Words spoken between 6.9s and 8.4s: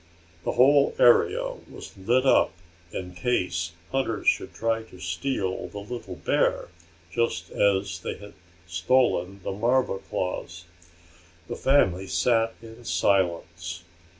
just as they had